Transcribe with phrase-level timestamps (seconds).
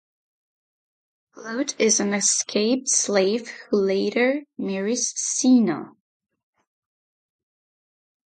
[1.35, 5.91] Lud is an escaped slave who later marries Seena.